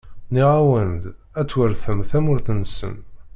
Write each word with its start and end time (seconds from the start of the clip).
Nniɣ-awen-d: 0.27 1.03
Ad 1.39 1.47
tweṛtem 1.49 1.99
tamurt-nsen. 2.09 2.95